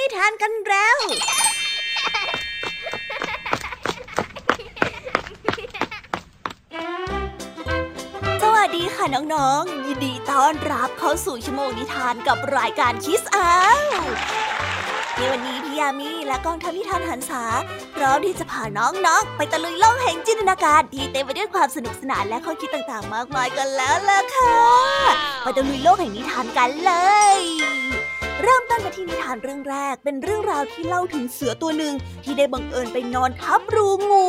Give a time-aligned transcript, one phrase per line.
[0.00, 0.98] นิทานกันแล้ว
[8.42, 13.50] สวัสดีค่ะน้องๆ ยินดีต้อนรับเข้าสู่ชั่วโมงนิทานกับรายการคิสอา
[15.16, 17.42] ในวันนี้พี่ยามีและกองทัพนิทานหันษา
[17.96, 24.58] พร้อมที่จะพาน้องๆ ไปตะลุยโลกแห่งจินตนาการที่เต็มไปด้วยความสนุกสนานและข้อคิดต่างๆ มากมายกันแล้วล่ะค่ะ
[25.42, 26.92] ไปตะลุยโลกแห่งนิทานกันเล
[27.38, 27.40] ย
[28.44, 34.28] เริ่ม ต้นกันที่นิทานเรื่องแรกเป็นเรื่องราวที่เล่าถึงเสือตัวหนึ่งที่ได้บังเอิญไปนอนทับรูงู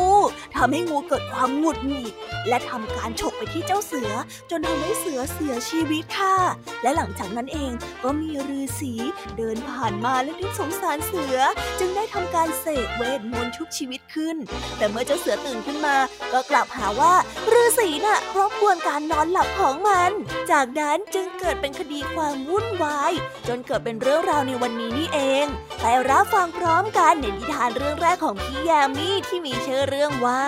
[0.56, 2.14] ทำให้งูเกิดความหงุดหงิด
[2.48, 4.12] และทำการฉกไปที่เจ้าเสือ
[4.52, 6.38] จนทำให้เสือเสียชีวิตค่ะ
[6.84, 7.72] และหลังจากนั้นเอง
[8.04, 8.94] ก็มีฤาษี
[9.38, 11.38] เดินผ่านมาและนึกสงสารเสือ
[11.80, 14.36] จึงได้ทำการเสกเวทมนต์ชุบชีวิตขึ้น
[14.78, 15.96] แต่เมื่อเจ้าเสือตื่นขึ้นมา
[16.34, 17.14] ก็กลับหาว่า
[17.54, 20.12] ฤาษีน่ะรบกวนการนอนหลับของมัน
[20.52, 23.12] จากนั้นจึงเกิดเป็นคดีความวุ่นวาย
[23.48, 25.46] จนเกิดเป็นเรื่องราวในวันนี้นี่เอง
[25.82, 30.46] ไปรับฟังพร้อมกันในนิทานเรื่องแรกของพี่ยามีที่มีชื่อเรื่องว่า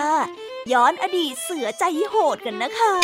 [0.72, 2.96] ย้อนอดีตเสือใจโหดกันนะคะ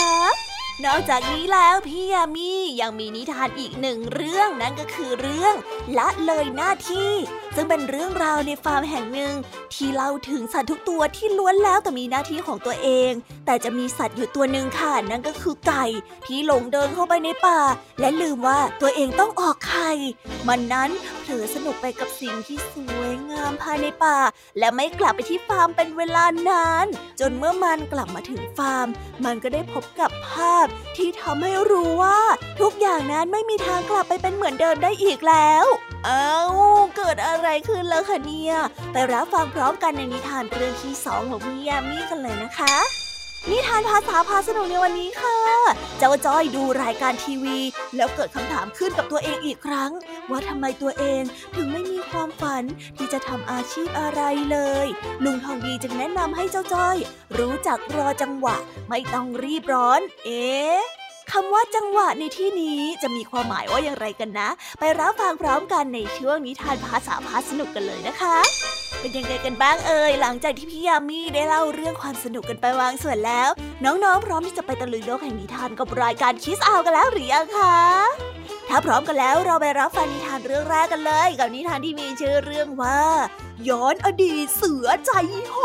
[0.84, 5.54] นอกจากนี้แล้วพี่ยามียังมีนิทานอีกหนึ่งเรื่องนั่นก็คือเรื่อง
[5.98, 7.12] ละเลยหน้าที่
[7.54, 9.32] ซึ่งเป็นเรื่องราวในฟาร์มแห่งหนึ่ง
[9.74, 13.10] ที่เล่าถึงสัตว์ทุกตัวที่ล้วนแล้วแต่มีหน้าที่ของตัวเอง
[13.46, 15.84] แต่จะมีสัตว์อยู่ตัวหนึ่งค่ะนั่นก็คือไก่
[16.26, 17.60] ที่หลงเดินเข้าไปในป่า
[18.00, 19.90] และลืมว่าตัวเองต้องออกไข่
[20.48, 24.18] มันนั้นเผลอสนุกไปกับสิ่งที่สวยงามภายในป่า
[24.58, 26.86] และไม่กลับไปที่ฟาร์มเป็นเวลานาน
[27.20, 28.86] จนเมื่อมันกลับมาถึงฟาร์ม
[29.24, 32.20] มันก็ได้พบกับภาพที่ทำให้รู้ว่า
[32.60, 35.64] ทุกอย่างนั้นไม่มีทางกลับไปเป็นเหมือนเดิมได้อีกแล้ว
[36.06, 36.34] เอ้า
[36.96, 38.54] เกิดอะไรขึ้นแล้วคะเนี่ย
[38.92, 42.74] ไปรับฟังพร้อมกันในนิทานเรื่องที่สองของพี่ยามีกันเลยนะคะ
[43.50, 45.38] นิทานภาษาพาสนุกในวันนี้ค่ะ
[45.98, 47.58] เจ้าจ้อยดูรายการทีวี
[47.96, 49.90] แล้วเกิดคำถามขึ้นกับตัวเองอีกครั้ง
[50.30, 51.22] ว่าทำไมตัวเอง
[51.56, 52.64] ถึงไม่มีความฝัน
[52.96, 54.86] ที่จะทำอาชีพอะไรเลย
[55.24, 56.96] ลุงทองดีจึงแนะนำให้เจ้าจ้อย
[57.38, 58.56] รู้จักรอจังหวะ
[58.88, 60.99] ไม่ต้องรีบร้อน เอ๊ะ
[61.32, 64.48] คำว่าจังหวะในที่นี้จะมีความหมายว่าอย่างไรกันนะ
[64.78, 68.36] ไปรับฟังพร้อมกันในช่วงนิทานภาษาพาสนุกกันเลยนะคะ
[69.00, 73.48] เป็นยังไงกันบ้างเอ่ยหลังจากที่พี่ยามีได้เล่าเรื่องความสนุกกันไปวางส่วนแล้ว
[73.84, 77.78] น้องๆ พร้อมที่จะไปตะลุยโลกแห่งนิทานกับรายการคิสอากันแล้วหรือยังคะ
[78.68, 83.00] ถ้าพร้อมกันแล้วเราไปรับฟังนิทานเรื่องแรกกันเลย กับนิทานที่มีชื่อเรื่องว่า
[83.68, 85.12] ย้อนอดีตเสือใจ
[85.52, 85.58] โห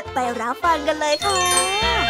[0.00, 2.05] ด ไปรับฟังกันเลยค่ะ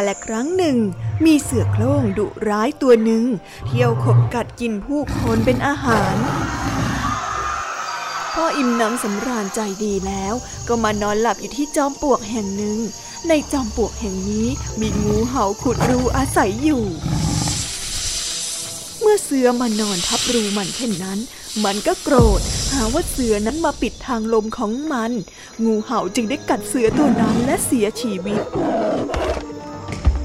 [0.00, 0.76] กาลครั้งหนึ่ง
[1.24, 3.24] มีเสือโคร่งดุร้ายตัวหนึ่ง
[3.66, 6.14] เที่ยวขบกัดกินผู้คนเป็นอาหาร
[8.32, 10.34] พ่ออิ่มน้ำสำราญใจดีแล้ว
[10.68, 12.78] ก็มานอนหลับอยู่ที่จอมปลวกแห่งหนึ่ง
[13.28, 14.46] ในจอมปลวกแห่งนี้
[14.80, 16.84] มีงูเห่าขุดรูอาศัยอยู่
[19.00, 21.18] เมื่อเสือมานอนทับรูมันเช่นนั้น
[21.64, 22.40] มันก็โกรธ
[22.72, 25.12] หาว่าเสือนั้นมาปิดทางลมของมัน
[25.64, 28.40] งูเห่าจึงได้กัดเสือตัวนั้นและเสียชีวิต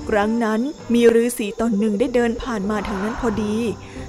[0.09, 0.61] ครั้งนั้น
[0.93, 3.57] มีฤาษีตนหนึ่งได้เดินผ่านมาทางนั้นพอดี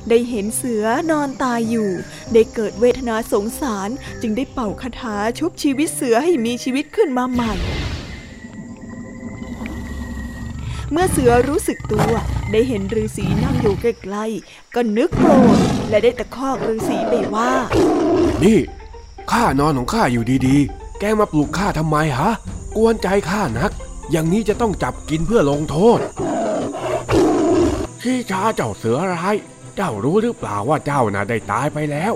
[0.08, 1.90] ได้เห็นเสือนอนตายอยู่
[2.32, 3.88] ได้เกิดเวทนาสงสาร
[4.22, 7.54] จึงได้เป่าคาถาชุบชีวิตเสือให้มีชีวิตขึ้นมาใหม่
[10.92, 12.10] เมื่อเสือรู้สึกตัว
[12.52, 15.58] ได้เห็นฤาษีนั่งอยู่ใกล้ๆก็นึกโกรธ
[15.88, 17.50] และได้ตะคอกฤาษีไปว่า
[18.44, 18.58] นี่
[19.32, 22.30] ข้านอนของข้าอยู่ดีๆ แกมาปลุกข้าทำไมฮะ
[22.76, 23.70] กวนใจข้านัก
[24.10, 26.00] อย่างนี้จะต้องจับกินเพื่อลงโทษ
[28.02, 29.36] ที่ช้าเจ้าเสือร้าย
[29.76, 32.12] เจ้ารู้หรือเปล่าว่าเจ้าน่ะได้ตายไปแล้ว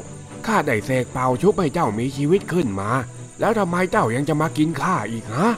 [0.46, 2.90] ข้าได้เสกเป่าชุบให้เจ้ามีชีวิตขึ้นมา
[3.40, 5.48] แล้วทำไมเจ้ายังจะมากินข้าอีกฮะ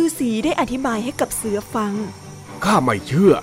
[0.00, 1.92] ฤาษีได้อธิบายให้กับเสือฟัง
[2.64, 3.34] ข้าไม่เชื่อ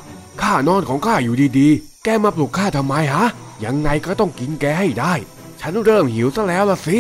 [0.42, 3.26] ข้านอนของข้าอยู่ดีๆ แกมาปลุกข้าทำไมฮะ
[3.66, 5.14] ยังไงก็ต้องกินแกให้ได้
[5.62, 6.98] ฉันเริ่มหิวซะแล้วล่ะสิ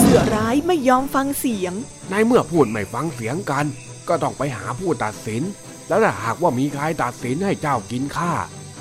[0.00, 1.72] เสือร้ายไม่ยอมฟังเสียง
[2.10, 3.66] ในเมื่อพูดไม่ฟังเสียงกัน
[4.08, 5.42] ก็ต้องไปหาผู้ตัดสิน
[5.88, 8.32] แล้วถ้าหากว่ามีใครตัดสินให้เจ้ากินข้า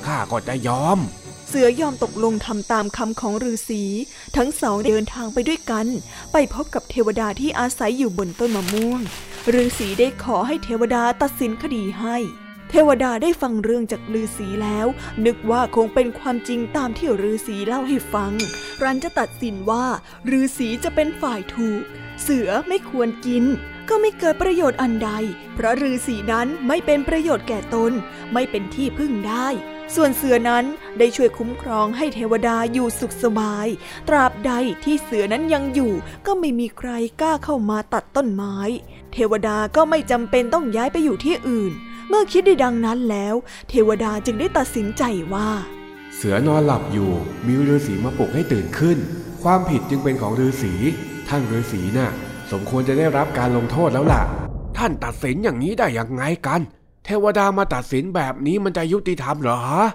[0.05, 0.99] ข้าก็จะยอม
[1.47, 3.83] เสือยอมตกลงทำตามคำของฤาษี
[4.37, 5.87] ทั้งสองเดินทางไปด้วยกัน
[6.31, 9.01] ไปพบกับเทวดาที่อาศัยอยู่บนต้นมะม่วง
[9.61, 12.17] ฤาษีได้ขอให้เทวดาตัดสินคดีให้
[12.69, 14.87] เทวดาได้ฟังเรื่องจากฤาษีแล้ว
[15.25, 18.31] นึกว่าคงเป็นความจริงตามที่ฤาษีเล่าให้ฟัง
[18.83, 19.85] รันจะตัดสินว่า
[20.39, 21.81] ฤาษีจะเป็นฝ่ายถูก
[22.21, 23.43] เสือไม่ควรกิน
[23.89, 25.11] ก็ไม่เกิดประโยชน์อันใด
[25.55, 27.91] เพราะฤาษีนั้นไม่เป็นประโยชน์แก่ตน
[28.33, 29.47] ไม่เป็นที่พึ่งได้
[29.95, 30.65] ส่วนเสือนั้น
[30.99, 33.67] ได้ช่วยคุ้มครองให้เทวดาอยู่สุขสบาย
[34.07, 34.51] ตราบใด
[34.83, 35.93] ที่เสือนั้นยังอยู่
[36.25, 36.89] ก็ไม่มีใคร
[37.21, 38.57] กล้าเข้ามาตัดต้นไม้
[39.13, 41.71] เทวดาก็ไม่จำเป็นต้องย้ายไปอยู่ที่อื่น
[42.09, 43.35] เมื่อคิดได้ดังนั้นแล้ว
[43.69, 45.03] เทวดาจึงได้ตัดสินใจ
[45.33, 45.49] ว่า
[46.15, 47.11] เสือนอนหลับอยู่
[47.45, 48.97] มีฤาษีมาปลุกให้ตื่นขึ้น
[49.43, 50.73] ความผิดจึงเป็นของฤาษี
[51.27, 52.09] ท่านฤาษีน่ะ
[52.51, 54.23] สมควรจะได้รับการลงโทษแล้วล่ะ
[54.77, 56.61] ท่านตัดสินอย่างนี้ได้อย่างไงกัน
[57.05, 59.85] เทวดามาตัดสินแบบนี้มันจะยุติธรรมเหรอฮะ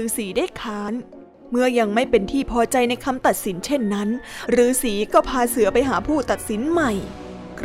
[0.00, 0.92] ฤาษีได้ค้าน
[1.50, 4.08] เมื่อยังไม่เป็นที่พอใจในคำตัดสินเช่นนั้น
[4.64, 6.92] ฤาษีก็พาเสือไปหาผู้ตัดสินใหม่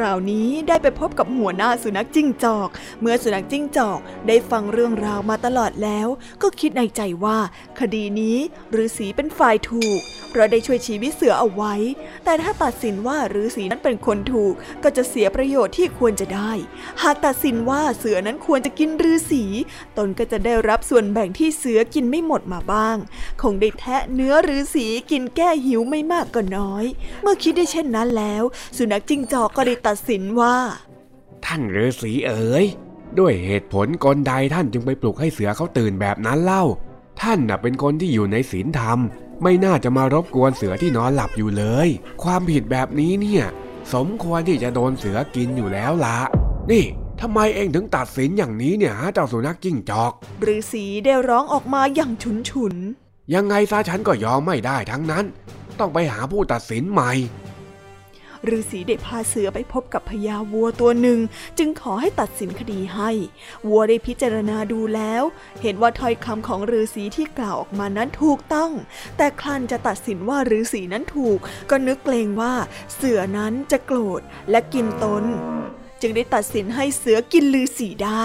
[0.01, 2.69] ราวนี้ได้ไปพบกับหัวหน้าสุนัขจิ้งจอก
[3.01, 6.07] เมื่อสุนัขจิ้งจอกได้ฟังเรื่องราวมาตลอดแล้ว
[6.41, 7.37] ก็คิดในใจว่า
[7.79, 8.37] คดีนี้
[8.83, 9.99] ฤาษีเป็นฝ่ายถูก
[10.29, 11.73] เพราะได้ช่วยชีวิตเสือเอาไว้
[12.25, 14.53] แต่ถ้าตัดสินว่าฤาษีนั้นเป็นคนถูก
[14.83, 16.51] ก็จะเสียประโยชน์ที่ควรจะได้
[17.01, 19.43] หากตัดสินว่าเสือนั้นควรจะกินฤาษี
[19.97, 22.97] ตนก็จะได้รับส่วนแบ่งที่เสือกินไม่หมดมาบ้าง
[23.41, 26.85] คงได้แทะเนื้อฤาษีกินแก้หิวไม่มากก็น้อย
[27.21, 28.43] เมื่อคิดได้เช่นนั้นแล้ว
[28.77, 30.55] สุนัขจิ้งจอกก็ได้ตัดสินว่า
[31.45, 32.65] ท่านฤาษีเอ๋ย
[33.19, 36.63] ด้วยเหตุผลกลใดท่านจึงไปปลุกให้เสือเขาตื่นแบบนั้นเล่า
[37.21, 38.99] ท่านน่ะเป็นคนที่อยู่ในศีลธรรม
[39.43, 41.87] ไม่น่าจะมารบกวนเสือที่นอนหลับอยู่เลย
[42.23, 43.43] ความผิดแบบนี้เนี่ย
[43.93, 46.17] สมควรที่จะโดนเสือกินอยู่แล้วละ
[46.71, 46.85] นี่
[47.21, 50.11] ทำไมเองถึงตัดสินอย่างนี้เนี่ยฮะเจ้าสุนัขจิ้งจอก
[50.55, 52.75] ฤาษีได้ร้องออกมาอย่างฉุนฉุน
[53.33, 55.25] ยังไงซะฉันก็ยอมไม่ได้ทั้งนั้น
[55.79, 57.11] ต้องไปหาผู้ตัดสินใหม่
[58.57, 61.19] ฤาษีได้พาเสือไปพบกับพญาวัวตัวหนึ่ง
[61.57, 63.11] จึงขอให้ตัดสินคดีให้
[63.67, 65.23] วัวได้พิจารณาดูแล้ว
[65.61, 68.71] เห็นว่าถ้อยคำของฤาษีที่กล่าวออกมานั้นถูกต้อง
[69.17, 71.39] แต่คลันจะตัดสินว่าฤาษีนั้นถูก
[71.69, 72.53] ก็นึกเกรงว่า
[72.95, 75.25] เสือนั้นจะโกรธและกินตน
[76.01, 78.23] จึงได้ตัดสินให้เสือกินลือสีได้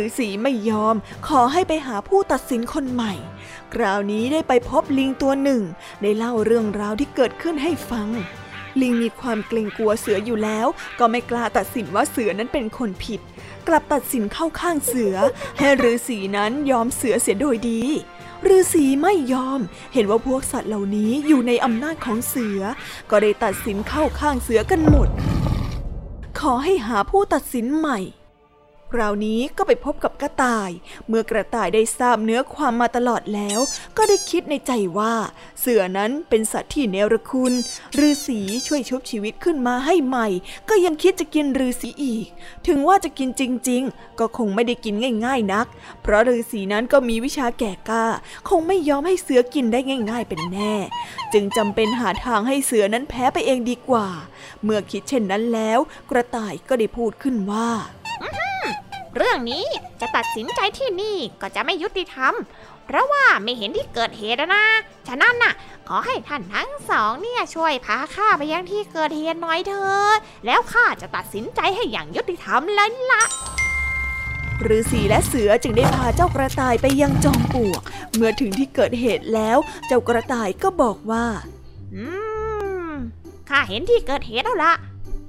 [0.00, 0.94] ฤาษีไม่ยอม
[1.28, 3.14] ขอให้ไปหาผู้ตัดสินคนใหม่
[3.74, 5.62] คราวนี้ได้ไปพบลิงตัวหนึ่ง
[6.02, 8.08] ได้เล่าเรื่องราวที่เกิดขึ้นให้ฟัง
[8.80, 10.66] ลิงมีความเกรงกลัวเสืออยู่แล้ว
[10.98, 13.20] ก็ไม่กล้าตัดสินว่าเสือนั้นเป็นคนผิด
[13.68, 15.14] กลับตัดสินเข้าข้างเสือ
[15.58, 17.82] ให้ฤาษีนั้นยอมเสือเสียโดยดี
[18.56, 19.60] ฤาษีไม่ยอม
[19.94, 22.60] เห็นว่าพวกสัตว์เหล่านี้อยู่ในอำนาจของเสือ
[23.10, 25.08] ก็ได้ตัดสินเข้าข้างเสือกันหมด
[26.40, 27.98] ขอให้หาผู้ตัดสินใหม่
[28.92, 30.70] คราวนี้ก็ไปพบกับกระต่าย
[31.08, 33.60] เมื่อกระต่ายได้ทราบเนื้อความมาตลอดแล้ว
[33.96, 35.14] ก็ได้คิดในใจว่า
[35.60, 37.52] เสือนั้นเป็นสัตว์ที่เนรคุณ
[38.08, 40.28] ฤาษีช่วยชุบชีวิตขึ้นมาให้ใหม่
[40.68, 42.26] ก็ยังคิดจะกินฤาษีอีก
[42.66, 44.94] ถึงว่าจะกินจริง ๆ ก็คงไม่ได้กิน
[45.24, 45.66] ง่าย ๆ นัก
[46.02, 48.06] เพราะฤาษีนั้นก็มีวิชาแก่กล้า
[48.48, 50.74] คงไม่ยอมให้เสือกินได้ง่าย ๆ เป็นแน่
[51.32, 54.08] จึงจำเป็นหาทางให้เสือนั้นแพ้ไปเองดีกว่า
[54.62, 55.78] เมื่อคิดเช่นนั้นแล้ว
[56.10, 57.70] กระต่ายก็ได้พูดขึ้นว่า
[59.16, 59.66] เรื่องนี้
[60.00, 62.34] จะตัดสินใจที่นี่ก็จะไม่ยุติธรรม
[62.86, 64.64] เพราะว่าไม่เห็นที่เกิดเหตุนะ
[65.08, 65.54] ฉะนั้นน่ะ
[65.88, 70.12] ขอให้ท่านทั้งสองเนี่ยช่วยพาข้าไปยังที่เกิดเหตุหน่อยเถอะ
[70.46, 73.22] แล้วข้าจะตัดสินใจให้อย่างยุติธรรมเลยละ
[74.68, 77.82] ฤาษีและเสือจึงได้พาเจ้ากระต่ายไปยังจอมปลวก
[78.14, 81.26] เมื่อถึงที่เกิดเหตุแล้ว เจ้ากระต่ายก็บอกว่า
[81.94, 82.04] อื
[82.90, 82.92] ม
[83.48, 84.72] ข้าเห็นที่เกิดเหตุแล้วละ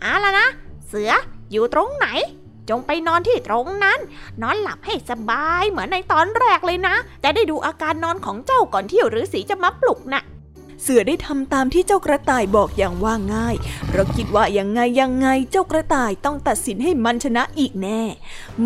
[0.01, 0.47] เอาละนะ
[0.87, 1.11] เสือ
[1.51, 2.07] อยู่ตรงไหน
[2.69, 3.99] จงไปนอนที่ตรงนั้น
[4.41, 10.23] นอนหลับให้สบายเหมือนในตอนแรกเลยนะ จะได้ดูอาการนอนของเจ้าก่อนที่ฤาษีจะมาปลุกนะ่ะ
[10.81, 13.55] เสือได้ทำตามที่เจ้ากระต่ายบอกอย่างว่าง่าย
[13.91, 18.01] เราคิดว่ายังไงยังไงเจ้ากระต่ายต้องตัดสินให้มันชนะอีกแน่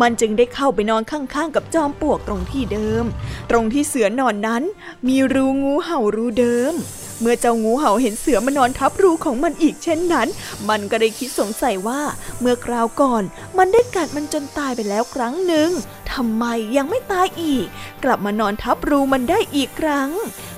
[0.00, 3.04] มันจึงได้เข้าไปนอนข้างๆ กับจอมปลวกตรงที่เดิม
[3.50, 4.62] ตรงที่เสือนอนนั้น
[5.08, 6.74] มีรูงูเห่ารูเดิม
[7.20, 10.28] เมื่อเจ้างูเห่าเห็นเสือมานอนทับรูของมันอีกเช่นนั้น
[10.68, 12.00] มันก็ได้คิดสงสัยว่า
[12.40, 13.22] เมื่อคราวก่อน
[13.58, 15.70] มันได้กัดมันจนตายไปแล้วครั้งหนึ่ง
[16.12, 16.44] ทำไม
[16.76, 17.66] ยังไม่ตายอีก
[18.04, 20.10] กลับมานอนทับรูมันได้อีกครั้ง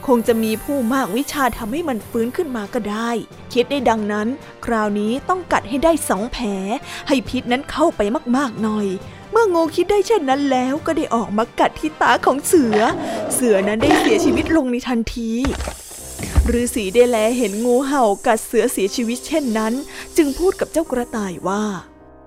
[0.06, 3.10] คงจะมีผู้มากวิชาทำให้มันฟื้นขึ้นมาก็ได้
[3.52, 4.28] คิดได้ดังนั้น
[4.64, 6.46] คราวนี้ต้องกัดให้ได้สองแผล
[7.08, 8.00] ให้พิษนั้นเข้าไป
[8.36, 8.86] มากๆหน่อย
[9.32, 12.78] เมื่องูคิดได้เช่นนั้นแล้วก็ได้ออกมากัดที่ตาของเสือ
[13.34, 15.32] เสือนั้นได้เสียชีวิตลงในทันที
[16.60, 19.72] ฤาษีได้แลเห็นงูเห่ากัดเสือเสียชีวิตเช่นนั้น
[20.16, 21.62] จึงพูดกับเจ้ากระต่ายว่า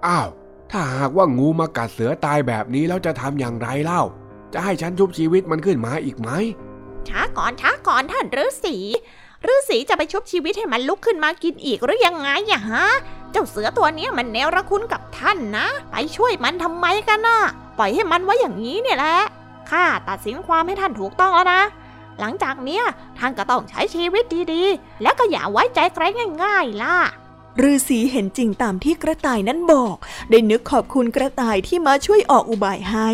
[0.07, 0.29] อ้าว
[0.71, 4.01] ถ้าหากว่างูมากัดเสือตายแบบนี้แล้วจะทำอย่างไรเล่า
[4.53, 6.29] จะให้ฉันชุบชีวิตมันขึ้นมาอีกไหม
[7.07, 8.75] ช้าก่อนช้าก่อนท่านฤาษี
[9.50, 12.86] ฤาษีจะไปชุบชีวิตให้มันลุกขึ้นมากินอีกหรือยังไงอะฮะ
[13.31, 17.39] เจ้าเสือตัวนี้มันแนวระคุณกับท่านนะ ไปช่วยมันทำไมกันน่ะ
[17.77, 19.17] ปล่อยให้มันไว้อย่างนี้เนี่ยแหละ
[19.69, 21.62] ข้าตัดสินความให้ท่านถูกต้องแล้วนะ
[22.22, 22.84] หลังจากเนี้ย
[23.18, 24.24] ท่านก็ต้องใช้ชีวิต
[24.54, 26.04] ดีๆ แล้วก็อย่าไว้ใจใคร
[26.44, 26.98] ง่ายๆล่ะ
[27.70, 29.96] ฤาษีเห็นจริงตามที่กระต่ายนั้นบอก
[30.30, 33.10] ได้นึกขอบคุณกระต่ายที่มาช่วยออกอุบายให้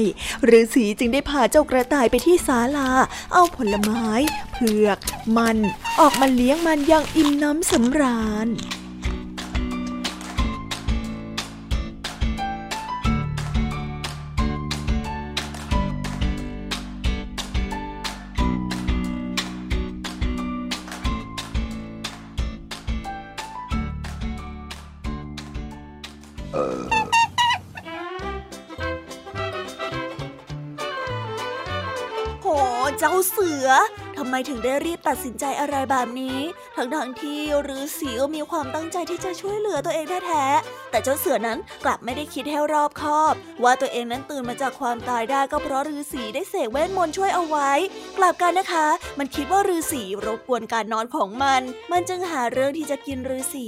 [0.59, 2.89] ฤาษีจึงได้พาเจ้ากระต่ายไปที่ศาลา
[3.33, 4.07] เอาผลไม้
[4.51, 4.97] เผือก
[5.37, 5.57] มัน
[5.99, 8.47] ออกมาเลี้ยงมันอย่างอิ่มน้ำสำราญ
[33.67, 33.71] อ
[34.17, 36.37] ทำไมถึงได้รีบตัดสินใจอะไรแบบนี้
[36.75, 37.39] ทั้งทั้งที่
[37.77, 43.33] ฤาษีก็มีความตั้งใจที่จะช่วยเหลือตัวเองแท้ๆแต่เจ้าเสือนั้นกลับไม่ได้คิดให้รอบคอบ
[43.63, 47.71] ว่าตัวเองนั้นตื่นมาจากความตายได้ก็เพราะฤาษีได้เสกเวทมนต์ช่วยเอาไว้
[48.17, 48.87] กลับกันนะคะ
[49.19, 53.67] มันคิดว่าฤาษีรบกวนการนอนของมัน มันจึงหาเรื่องที่จะกินฤาษี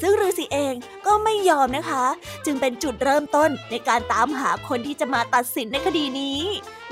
[0.00, 0.74] ซึ่งฤาษีเอง
[1.06, 2.04] ก็ไม่ยอมนะคะ
[2.44, 6.40] จึงเป็นจุดเริ่มต้นในการตามหาคนที่จะมาตัดสินในคดีนี้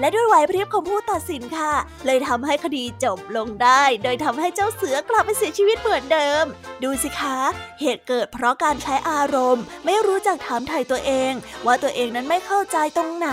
[0.00, 1.72] และด้วยไหวพริบของผู้ตัดสินค่ะ
[2.06, 6.44] เลยทำให้คดีจบลงได้ โดยทำให้เจ้าเสือกลับไปเสียชีวิตเหมือนเดิม
[6.82, 7.38] ดูสิคะ
[7.80, 11.32] เหตุเกิดเพราะการใช้อารมณ์ ไม่รู้จักถามไถ่ตัวเอง
[11.66, 13.30] ว่าตัวเองนั้นไม่เข้าใจตรงไหน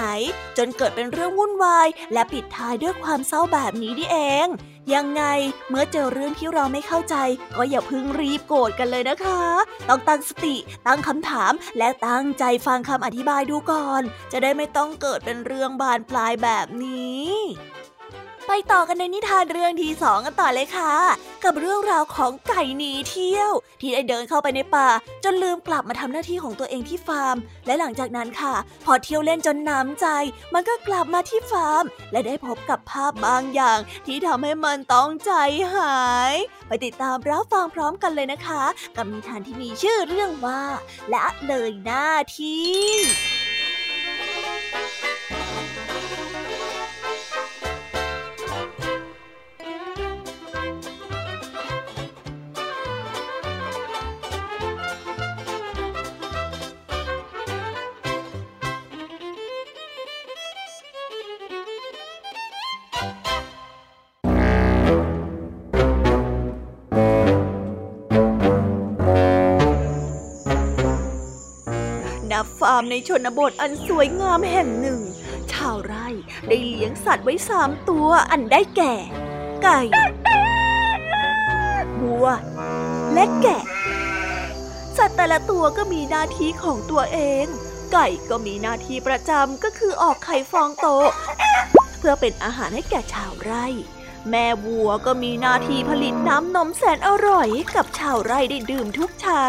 [0.57, 4.47] จนเกิดเป็นเรื่องวุ่นวาย และปิดท้ายด้วยความเศร้าแบบนี้นี่เอง
[4.95, 5.23] ยังไง
[5.69, 7.15] เมื่อเจอเรื่องที่เราไม่เข้าใจ
[7.57, 9.41] ก็อย่าพึ่งรีบโกรธกันเลยนะคะ
[9.89, 10.55] ต้องตั้งสติ
[10.87, 17.29] ตั้งคำถาม และตั้งใจฟังคำอธิบายดูก่อน จะได้ไม่ต้องเกิดเป็นเรื่องบานปลายแบบนี้
[18.47, 20.93] ไปต่อกันในนิทานเรื่องที่สองกันต่อเลยค่ะ
[21.45, 24.89] กับเรื่องราวของไก่หนีเที่ยว ที่ได้เดินเข้าไปในป่า
[25.23, 28.55] จนลืมกลับมาทำหน้าที่ของตัวเองที่ฟาร์ม และหลังจากนั้นค่ะ
[28.85, 30.07] พอเที่ยวเล่นจนน้ำใจ
[30.53, 35.31] มันก็กลับมาที่ฟาร์ม และได้พบกับภาพบางอย่าง ที่ทำให้มันต้องใจ
[35.75, 36.33] หาย
[36.67, 38.63] ไปติดตามรับฟังพร้อมกันเลยนะคะ
[38.95, 40.61] กับนิทานที่มีชื่อเรื่องว่า
[41.13, 43.40] ละเลยหน้าที่
[72.59, 74.99] ฟาร์มในชนบทอันสวยงามแห่งหนึ่ง
[75.51, 76.07] ชาวไร่
[76.47, 78.93] ได้เลี้ยงสัตว์ไว้สามตัวอันได้แก่
[79.63, 79.79] ไก่
[81.99, 82.27] บัว
[83.13, 83.63] และแกะ
[84.97, 87.45] สัตว์แต่ละตัวก็มีหน้าที่ของตัวเอง
[87.93, 90.87] ไก่ก็มีหน้าที่ประจำก็คือออกไข่ฟองโต
[91.97, 93.65] เพื่อเป็นอาหารให้แก่ชาวไร่
[94.29, 99.47] แม่วัวก็มีหน้าที่ผลิตน้ำนมแสนอร่อย กับชาวไร่ได้ดื่มทุกเช้า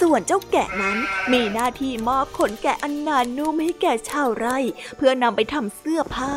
[0.00, 0.98] ส่วนเจ้าแกะนั้น
[1.32, 4.58] มีหน้าที่มอบขนแกะอันนานนุ่มให้แก่ชาวไร่
[4.96, 6.34] เพื่อนำไปทำเสื้อผ้า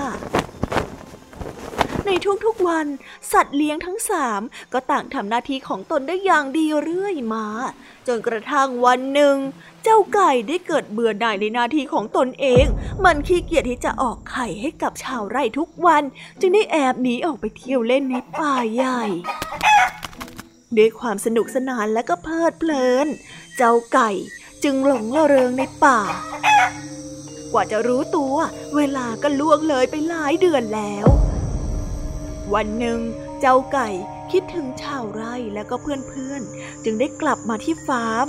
[2.05, 2.11] ใน
[2.45, 2.87] ทุกๆวัน
[3.31, 4.41] สัตว์เลี้ยงทั้งสาม
[4.73, 7.45] ก็ต่างทำหน้าที่ของตนได้อย่างดีเรื่อยมา
[8.07, 9.35] จนกระทั่งวันหนึ่ง
[9.83, 12.65] เจ้าไก่ได้เกิดเบื่อหน่ายในหน้าที่ของตนเอง
[13.03, 16.03] มันขี้เกียจที่จะออกไข่ให้กับชาวไร่ทุกวัน
[16.39, 19.03] จึงได้แอบหนีออกไปเที่ยวเล่นในป่าใหญ่
[20.77, 23.07] ด้วยความสนุกสนานและก็เพลิดเพลิน
[23.57, 24.09] เจ้าไก่
[24.63, 25.99] จึงหลงเริงในป่า
[27.53, 28.35] กว่าจะรู้ตัว
[28.75, 31.05] เวลาก็ล่วงเลยไปหลายเดือนแล้ว
[32.53, 32.99] วันหนึ่ง
[33.39, 33.89] เจ้าไก่
[34.31, 38.27] คิดถึงชาวไร่และก็เพื่อนๆ จึงได้กลับมาที่ฟาร์ม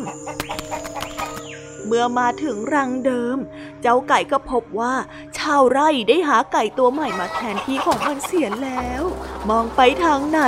[1.87, 3.37] เมื่อมาถึงรังเดิม
[3.83, 4.95] เจ้าไก่ก็พบว่า
[5.39, 9.03] ชาวไร่ได้หาไก่ตัวใหม่มาแทนที่ของมันเสียแล้ว
[9.51, 10.41] มองไปทางไหน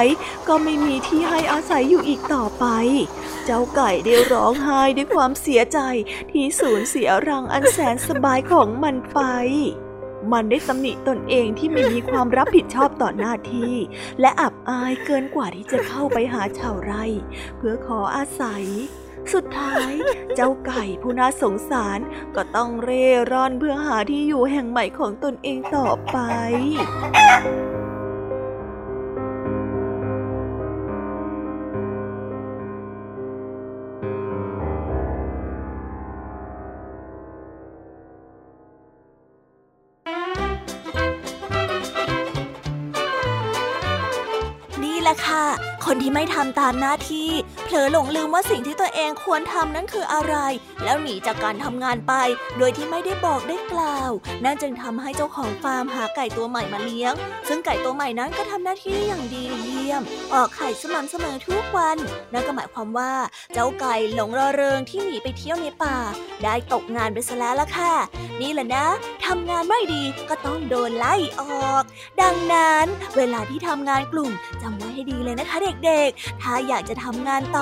[0.48, 2.66] ก็ไม่มีที่ให้อาศัยอยู่อีกต่อไป
[3.44, 5.78] เจ้าไก่ได้ร้องไห้ด้วยความเสียใจ
[6.30, 9.20] ที่สูญเสียรังอันแสนสบายของมันไป
[10.32, 13.74] มันได้ตำหนิตนเองที่ไม่มีความรับผิดชอบต่อหน้าที่
[14.20, 17.04] และอับอายเกินกว่าที่จะเข้าไปหาชาวไร่
[17.56, 18.64] เพื่อขออาศัย
[19.32, 19.92] สุดท้าย
[20.34, 21.98] เจ้าไก่ผู้น่าสงสาร
[22.36, 26.16] ก็ต้องเร่ร่อนเพื่อหาที่อยู่แห่งใหม่ของตนเองต่อไป
[45.26, 45.46] ค่ะ
[45.86, 47.30] คนที่ไม่ทำตามหน้าที่
[47.74, 50.34] ลอหลงลืมว่าสิ่งที่ตัวเองควรทำนั้นคืออะไร
[50.84, 52.14] แล้วหนีจากการทำงานไป
[52.58, 54.10] โดยที่ไม่ได้บอกได้กล่าว
[54.44, 57.14] นั่นจึงทำให้เจ้าของฟาร์มหาไก่ตัวใหม่มาเลี้ยง
[57.48, 60.02] ซึ่งไก่ตัวใหม่นั้นก็ทำหน้าที่อย่างดีเยี่ยม
[60.34, 61.98] ออกไข่สม่ำเสมอทุกวัน
[62.32, 63.12] นั่นก็หมายความว่า
[63.52, 65.96] เจ้าไก่หลงระเริงที่หนีไปเที่ยวในป่า
[66.44, 67.92] ได้ตกงานไปซะแล้วล่ะค่ะ
[68.40, 68.86] นี่แหละนะ
[69.26, 71.82] ทำงานไม่ดีก็ต้องโดนไล่ออก
[72.22, 72.86] ดังนั้น
[73.16, 77.61] เวลาที่ทำงานกลุ่มจำไว้ให้ดีเลยนะคะ เด็กๆ ถ้าอยากจะทำงานต่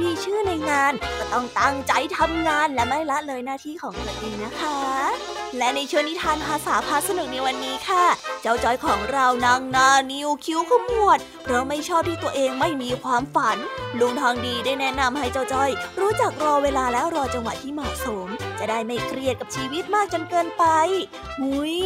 [0.00, 4.78] มีชื่อในงานก็ต้องตั้งใจทำงานและไม่ละเลยหน้าที่ของตัวเองนะคะ
[5.58, 8.04] และในช่วงนิทานภาษาพาสนุกในวันนี้ค่ะ
[8.42, 13.56] เจ้าจอยของเรานางนานิวคิ้วขมวด เพราะไม่ชอบที่ตัวเองไม่มีความฝัน
[14.00, 18.28] ลุงทองดีได้แนะนำให้เจ้าจ้อย รู้จักรอเวลาและรอจังหวะที่เหมาะสม
[18.60, 20.64] จะได้ไม่เครียดกับชีวิตมากจนเกินไป
[21.38, 21.76] หุย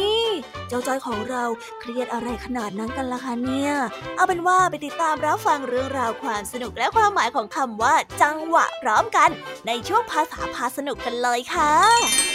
[0.67, 1.43] เจ้าจอยของเรา
[1.79, 3.71] เครียดอะไรขนาดนั้นกันล่ะคะเนี่ย
[4.15, 9.29] เอาเป็นว่าไปติดตามรับฟังเรื่องราวความสนุกและความหมายของคำว่า จังหวะพร้อมกัน
[9.67, 12.34] ในช่วงภาษาพาสนุกกันเลยค่ะ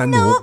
[0.00, 0.34] สนุก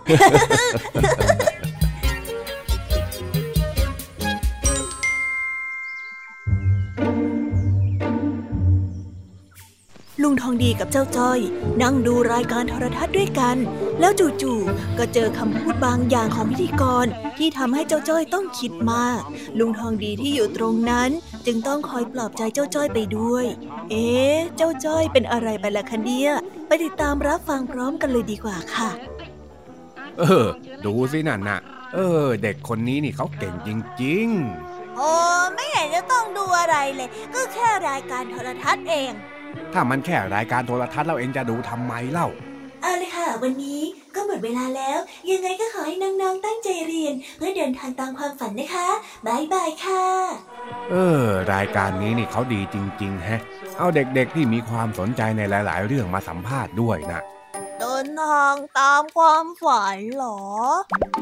[10.21, 11.39] ลุงทองดีกับเจ้าจ้อย
[11.81, 13.57] นั่งดูรายการโทรทัศน์ด้วยกัน
[13.99, 17.05] แล้วจู่ๆก็เจอคำพูดบางอย่างของพิธีกร
[17.37, 19.21] ที่ทำให้เจ้าจ้อยต้องคิดมาก
[19.59, 21.09] ลุงทองดีที่อยู่ตรงนั้น
[21.45, 23.45] จึงต้องคอยปลอบใจเจ้าจ้อยไปด้วย
[23.89, 24.07] เอ๊
[24.55, 26.31] เจ้าจ้อยเป็นอะไรไปล่ะคะเนี่ย
[26.67, 28.89] ไปติดตามรับฟังพร้อมกันเลยดีกว่าค่ะ
[30.19, 30.47] เออ
[30.85, 31.59] ดูสินั่นน่ะ
[31.93, 33.69] เออ เด็กคนนี้นี่เขาเก่งจ
[34.03, 34.29] ริง
[34.97, 35.11] โอ้
[35.55, 42.27] ไม่เห็นจะต้องดูอะไรเลย ก็แค่รายการโทรทัศน์เองๆถ้ามันแค่รายการโทรทัศน์เราเองจะดูทำไมเล่า
[42.81, 43.81] เอาเลยค่ะ วันนี้
[44.15, 44.99] ก็หมดเวลาแล้ว
[45.31, 48.87] ยังไงก็ขอให้น้องๆตั้งใจเรียน เพื่อเดินทางตามความฝันนะคะ
[49.25, 50.03] บายบายค่ะ
[50.91, 53.41] เออ รายการนี้นี่เขาดีจริง ๆ แฮะ
[53.77, 57.21] เอาเด็กๆที่มีความสนใจในหลาย ๆ เรื่องมาสัมภาษณ์ด้วยนะ
[57.83, 60.39] เดินทางตามความฝันเหรอ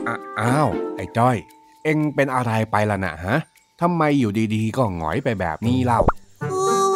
[0.08, 1.38] อะอ้าวไอ้จ้อย
[1.84, 3.38] เอ็งเป็นอะไรไปล่ะนะฮะ
[3.82, 6.02] ทำไมอยู่ดีๆ ก็หงอยไปแบบนี้เล่า
[6.44, 6.90] คือ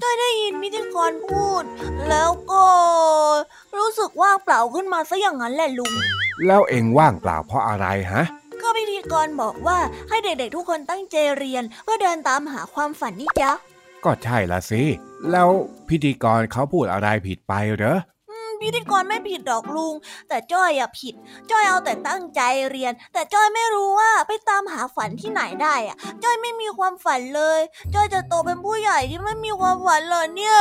[0.00, 1.64] ได้ได้ยินพิธีกรพูด
[2.08, 2.66] แล้วก็
[3.78, 5.92] รู้สึกว่างเปล่าขึ้นมาซะอย่างนั้นแหละลุง
[6.46, 8.22] แล้วเอ็งว่างเปล่าเพราะอะไรฮะ
[8.62, 13.52] ก็พิธีกรบอกว่าให้เด็กๆทุกคนตั้งใจเรียนเพื่อเดินตามหาความฝันนี่จ๊ะ
[14.04, 14.82] ก็ใช่ละสิ
[15.30, 15.50] แล้ว
[15.88, 18.15] พิธีกรเขาพูดอะไรผิดไปเหรออืม
[18.62, 19.94] พิธีกรไม่ผิดดอกลุง
[20.28, 21.14] แต่จ้อยอะผิด
[21.50, 22.40] จ้อยเอาแต่ตั้งใจ
[22.70, 27.60] เรียน แต่จ้อยไม่รู้ว่าไปตามหาฝันที่ไหนได้อะจ้อยไม่มีความฝันเลย
[27.94, 30.58] จ้อยจะโตเป็นผู้ใหญ่ที่ไม่มีความฝันเลยเนี่ย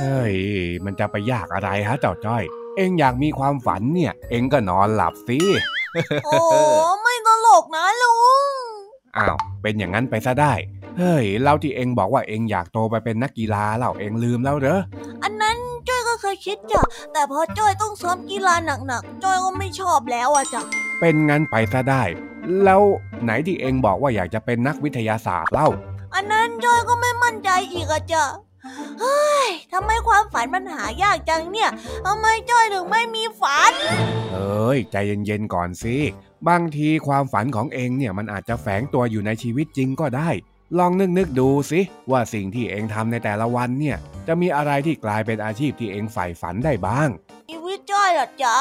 [0.00, 0.36] เฮ้ย
[0.84, 2.44] มันจะไปยากอะไรฮะเจ้าจ้อย
[2.76, 5.38] เอ็งอยากมีความฝันเนี่ย เอ็งก็นอนหลับสิ
[6.24, 6.38] โอ้
[7.02, 8.12] ไม่ตลกนะลุ
[8.50, 8.52] ง
[9.16, 10.52] อ้าวเป็นอย่างนั้นไปซะได้
[10.98, 14.80] เฮ้ยเล่าที่เอ็งบอกว่าเอ็งอยากโตไปเป็นนักกีฬาเล่าเอ็งลืมแล้วเหรอ
[15.22, 15.56] อันนั้น
[15.88, 16.82] จ้อยก็เคยคิดจ้ะ
[17.12, 18.54] แต่พอจ้อยต้องซ้อมกีฬา
[18.86, 20.62] หนักๆ จ้อยก็ไม่ชอบแล้วอะจ้ะ
[21.00, 22.02] เป็นงั้นไปซะได้
[22.64, 22.82] แล้ว
[23.22, 25.68] ไหนที่เอ็งบอกว่าอยากจะเป็นนักวิทยาศาสตร์เล่า
[26.14, 28.24] อันนั้นจ้อยก็ไม่มั่นใจอีกอะจ้ะ
[29.00, 31.70] เฮ้ยทำไมความฝันมันหายากจังเนี่ย
[32.06, 33.72] ทำไมจ้อยถึงไม่มีฝัน
[34.32, 35.96] เอ้ย ใจเย็นๆก่อนสิ
[36.48, 40.30] บางทีความฝันของเองเนี่ยมันอาจจะแฝงตัวอยู่ในชีวิตจริงก็ได้
[40.78, 47.08] ลองนึกนึกๆดูสิว่าสิ่งที่เองทำในแต่ละวันเนี่ย จะมีอะไรที่กลายเป็นอาชีพที่เองใฝ่ฝันได้บ้าง
[47.48, 48.56] ชีวิตจ้อยเหรอจ๊ะ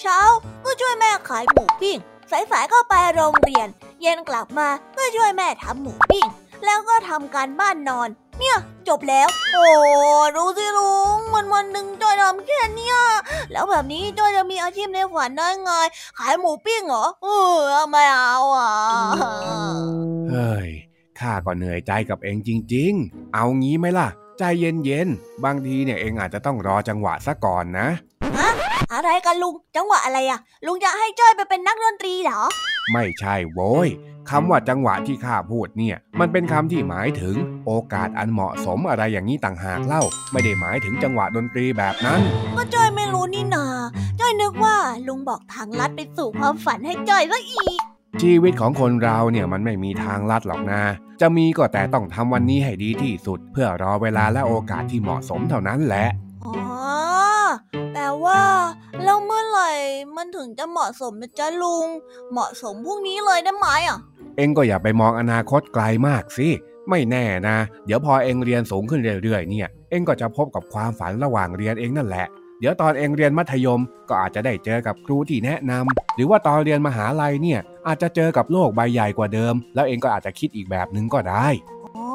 [0.00, 0.18] เช้า
[0.64, 1.98] ก็ช่วยแม่ขายหมูปิ้ง
[2.30, 3.68] สายๆก็ไปโรงเรียน
[4.02, 6.26] เย็นกลับมาก็ช่วยแม่ทำหมูปิ้ง
[6.64, 8.56] แล้วก็ทำการบ้านนอน เนี่ย
[8.88, 9.66] จบแล้ว โอ้
[10.36, 12.96] รู้สิลุงวันวันๆหนึ่งจ้อยทำแค่เนี้ย
[13.52, 15.70] แล้วแบบนี้จ้อยจะมีอาชีพในฝันได้ไง
[16.18, 17.26] ขายหมูปิ้งเหรอเอ
[17.74, 18.70] อไม่เอาอะ
[20.30, 20.68] เฮ้ย
[21.20, 27.88] ข้าก็เหนื่อยใจกับเองจริง ๆ เอางี้ไหมล่ะ ใจเย็นๆ บางทีเนี่ยเองอาจจะต้องรอจังหวะซะก่อนนะ
[28.94, 32.40] อะไรกันลุง จังหวะอะไรอะลุงจะให้จ้อยไปเป็นนักดนตรีเหรอ
[32.92, 33.88] ไม่ใช่โว้ย
[34.30, 42.20] คำว่าจังหวะที่ข้าพูดเนี่ย มันเป็นคำที่หมายถึงโอกาสอันเหมาะสมอะไรอย่างนี้ต่างหากเล่า ไม่ได้หมายถึงจังหวะดนตรีแบบนั้น
[42.56, 43.66] ก็จ้อยไม่รู้นี่นา
[44.20, 44.76] จ้อยนึกว่า
[45.08, 47.80] ลุงบอกทางลัดไปสู่ความฝันให้จ้อยซะอีก
[48.22, 50.82] ชีวิตของคนเราเนี่ยมันไม่มีทางลัดหรอกนะ
[51.20, 56.06] จะมีก็แต่ต้องทำวันนี้ให้ดีที่สุด เพื่อรอเวลาและโอกาสที่เหมาะสมเท่านั้นแหละ
[56.44, 56.54] อ๋อ
[57.94, 58.42] แต่ว่า
[59.04, 59.70] แล้วเมื่อไหร่
[60.16, 61.86] มันถึงจะเหมาะสมนะจ๊ะลุง
[62.32, 63.98] เหมาะสมพรุ่งนี้เลยได้ไหมอะ
[64.36, 66.48] เองก็อย่าไปมองอนาคตไกลมากสิ
[66.90, 72.26] ไม่แน่นะ เดี๋ยวพอเองเรียนสูงขึ้นเรื่อยๆเนี่ย เองก็จะพบกับความฝันระหว่างเรียนเองนั่นแหละ
[72.60, 81.46] เดี๋ยวตอนเองเรียนมัธยมก็อาจจะได้เจอกับครูที่แนะนำหรือว่าตอนเรียนมหาลัยเนี่ยอาจจะเจอกับโลกใบใหญ่กว่าเดิม แล้วเองก็อาจจะคิดอีกแบบนึงก็ได้
[81.96, 82.10] อ๋อ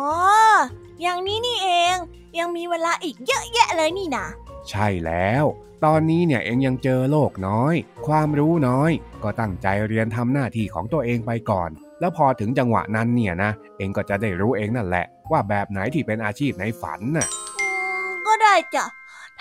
[1.02, 1.96] อย่างนี้นี่เอง
[2.40, 4.26] ยังมีเวลาอีกเยอะแยะเลยนี่นะ
[4.70, 5.46] ใช่แล้ว
[5.86, 7.74] ตอนนี้เนี่ยเองยังเจอโลกน้อย
[8.08, 8.92] ความรู้น้อย
[9.24, 17.28] ก็ตั้งใจเรียนทำหน้าที่ของตัวเองไปก่อน แล้วพอถึงจังหวะนั้นเนี่ยนะ เองก็จะได้รู้เองนั่นแหละ ว่าแบบไหนที่เป็นอาชีพในฝันน่ะ
[17.60, 17.68] อื
[18.06, 18.86] มก็ได้จ้ะ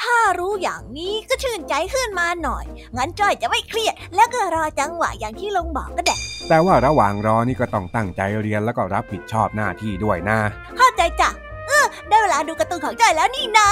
[0.02, 2.64] ถ้ารู้อย่างนี้ก็ชื่นใจขึ้นมาหน่อย
[2.96, 6.16] งั้นจ้อยจะไม่เครียด แล้วก็รอจังหวะอย่างที่ลุงบอกก็ได้
[6.48, 10.38] แต่ว่าระหว่างรอนี่ก็ต้องตั้งใจเรียนแล้วก็รับผิดชอบหน้าที่ด้วยนะ
[10.78, 11.30] เข้าใจจ้ะ
[11.68, 13.70] เออ ได้เวลาดูการ์ตูนของจ้อยแล้วนี่นา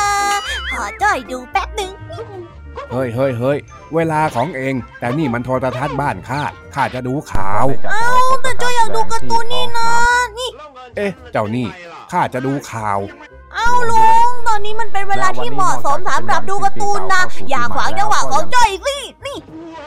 [0.73, 1.93] ขอจ้อยดูแป๊บหนึ่ง
[2.93, 3.59] เฮ้ยเฮ้ยเฮ้ย
[3.95, 6.43] เวลาของเอง แต่นี่มันโทรทัศน์บ้านข้า
[6.75, 8.11] ข้าจะดูข่าว เอ้า
[8.43, 9.91] แต่จ้อยอยากดูการ์ตูนนี่นะ
[10.39, 10.51] นี่
[10.97, 11.67] เอ๊ะ เจ้านี่
[12.13, 12.99] ข้าจะดูข่าว
[13.57, 19.39] เอ้าลุง ตอนนี้มันเป็นเวลาที่เหมาะสมสำหรับดูการ์ตูนนะ อย่าขวางจังหวะของจ้อยสินี่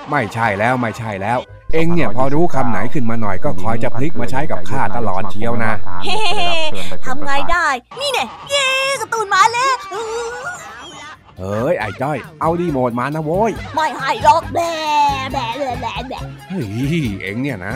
[0.10, 1.40] ไม่ใช่แล้วไม่ใช่แล้ว
[1.74, 5.74] เองเนี่ยพอรู้คำไหนขึ้นมาหน่อยก็คอยจะพลิกมาใช้กับข้าตลอดเชียวนะ
[6.06, 6.20] เฮ้
[7.06, 7.68] ทำไงได้
[8.00, 8.70] นี่เนี่ยเย้
[9.02, 10.60] การ์ตูนมาแล้วอื้อ
[11.40, 14.72] เฮ้ยไอ้จ้อย เอาดีโมดมานะโว้ย ไม่ให้หรอกแบะ
[15.34, 17.76] แบะแบะแบะแบะเฮ้ยเองเนี่ยนะ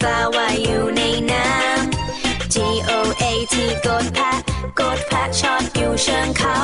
[0.00, 2.56] ปลาว่ายอยู่ในน้ำ G
[2.88, 3.56] O A T
[3.86, 4.38] กดแพะ
[4.80, 6.58] กดแพะชอดอยู่เชิงเขา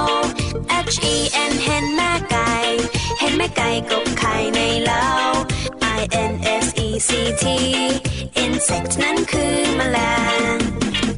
[0.92, 1.16] H E
[1.50, 2.52] N เห็นแม่ไก่
[3.18, 5.06] เห็นแม่ไก่กบไข่ในเล้า
[5.98, 6.32] I N
[6.64, 7.10] S E C
[7.42, 7.44] T
[8.44, 9.98] insect นั้นคือแมล
[10.54, 10.56] ง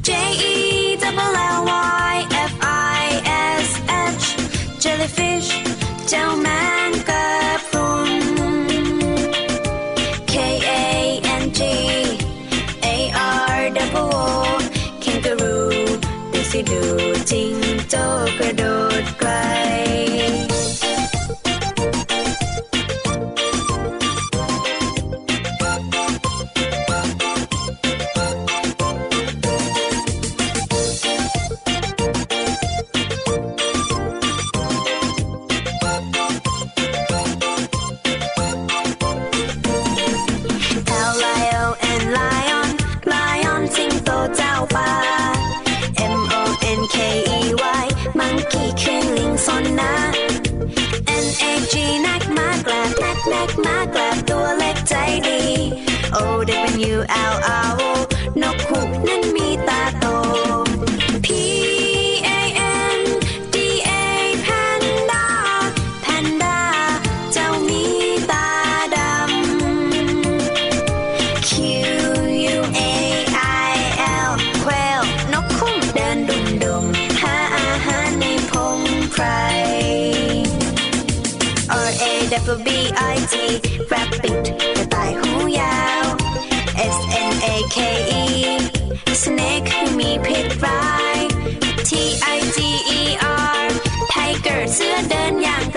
[0.07, 0.09] J
[0.53, 0.55] E
[1.01, 1.59] double L
[2.11, 2.15] Y
[2.51, 2.53] F
[3.01, 3.05] I
[3.63, 3.67] S
[4.21, 4.25] H
[4.83, 5.49] jellyfish
[6.09, 6.47] เจ้าแม
[6.87, 6.89] ง
[18.57, 18.63] โด
[19.03, 19.29] ดไกล
[46.93, 46.99] K
[47.35, 47.36] E
[48.53, 49.93] กี่ครื่งลิงซอนนะ
[51.23, 51.73] NAG
[52.05, 54.95] นักมากแกลบนักนักมากแกลบตัวเล็กใจ
[55.27, 55.41] ดี
[56.15, 56.17] O
[56.91, 56.95] W
[57.31, 57.35] L
[57.67, 58.06] R O
[95.41, 95.76] ñanga.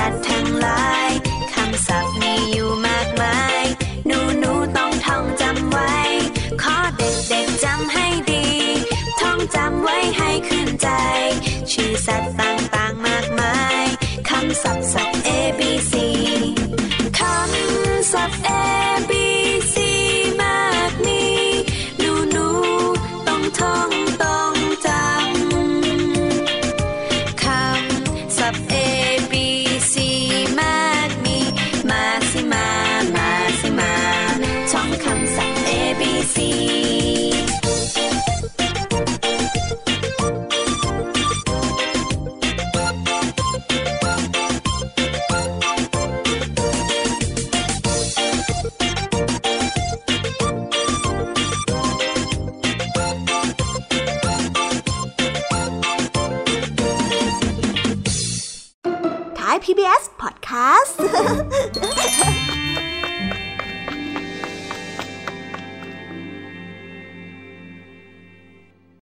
[0.00, 0.49] that time.